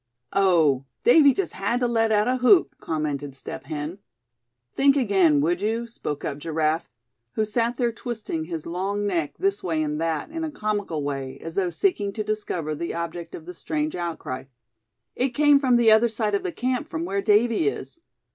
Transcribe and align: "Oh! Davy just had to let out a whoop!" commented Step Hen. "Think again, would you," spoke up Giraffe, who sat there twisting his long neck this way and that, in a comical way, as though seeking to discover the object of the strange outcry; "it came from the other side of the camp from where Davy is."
"Oh! 0.33 0.85
Davy 1.03 1.31
just 1.31 1.53
had 1.53 1.79
to 1.81 1.87
let 1.87 2.11
out 2.11 2.27
a 2.27 2.37
whoop!" 2.37 2.73
commented 2.79 3.35
Step 3.35 3.65
Hen. 3.65 3.99
"Think 4.73 4.95
again, 4.95 5.41
would 5.41 5.61
you," 5.61 5.85
spoke 5.85 6.25
up 6.25 6.39
Giraffe, 6.39 6.89
who 7.33 7.45
sat 7.45 7.77
there 7.77 7.91
twisting 7.91 8.45
his 8.45 8.65
long 8.65 9.05
neck 9.05 9.35
this 9.37 9.61
way 9.61 9.83
and 9.83 10.01
that, 10.01 10.31
in 10.31 10.43
a 10.43 10.49
comical 10.49 11.03
way, 11.03 11.37
as 11.37 11.53
though 11.53 11.69
seeking 11.69 12.11
to 12.13 12.23
discover 12.23 12.73
the 12.73 12.95
object 12.95 13.35
of 13.35 13.45
the 13.45 13.53
strange 13.53 13.95
outcry; 13.95 14.45
"it 15.15 15.35
came 15.35 15.59
from 15.59 15.75
the 15.75 15.91
other 15.91 16.09
side 16.09 16.33
of 16.33 16.41
the 16.41 16.51
camp 16.51 16.89
from 16.89 17.05
where 17.05 17.21
Davy 17.21 17.67
is." 17.67 17.99